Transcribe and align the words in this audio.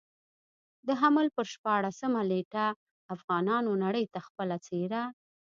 د 0.87 0.89
حمل 1.01 1.27
پر 1.35 1.45
شپاړلسمه 1.53 2.21
نېټه 2.31 2.65
افغانانو 3.15 3.71
نړۍ 3.83 4.05
ته 4.13 4.19
خپله 4.27 4.55
څېره. 4.65 5.01